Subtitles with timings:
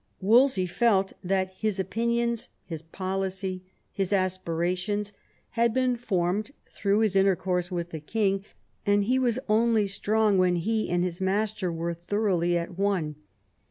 [0.19, 3.61] Wolsey felt that his opinions, his policy,
[3.91, 5.13] his aspirations
[5.49, 8.43] had been formed through his intercourse with the king;
[8.83, 13.13] and he was only strong when he and his master were thoroughly at one.